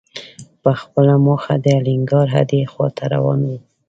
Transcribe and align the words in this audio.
په 0.63 0.71
خپله 0.81 1.15
مخه 1.27 1.53
د 1.65 1.67
الینګار 1.79 2.27
هډې 2.35 2.61
خواته 2.71 3.03
روان 3.13 3.39
و. 3.49 3.51